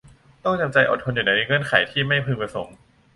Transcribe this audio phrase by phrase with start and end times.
[0.43, 2.75] ต้องจำใจอดทนอยู่ในเงื่อนไขที่ไม่พึงประสงค์